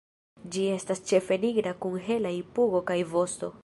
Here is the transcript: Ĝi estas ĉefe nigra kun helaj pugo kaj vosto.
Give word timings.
Ĝi 0.55 0.63
estas 0.77 1.03
ĉefe 1.11 1.39
nigra 1.45 1.77
kun 1.85 2.01
helaj 2.09 2.35
pugo 2.57 2.87
kaj 2.91 3.03
vosto. 3.17 3.57